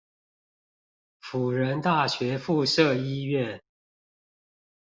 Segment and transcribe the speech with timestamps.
[1.19, 3.61] 輔仁大學附設醫院